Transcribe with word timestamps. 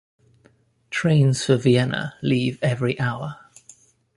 Trains 0.89 1.45
for 1.45 1.57
Vienna 1.57 2.15
leave 2.23 2.57
every 2.63 2.99
hour. 2.99 3.37